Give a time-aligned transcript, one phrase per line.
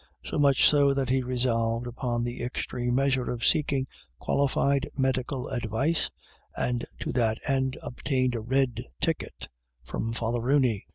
[0.23, 2.41] So much so that he resolved upon the.
[2.41, 3.85] extreme measure of seeking
[4.17, 6.09] qualified medical advice,
[6.57, 9.47] and to that end obtained a" red ticket"
[9.87, 10.87] from Father Rooney.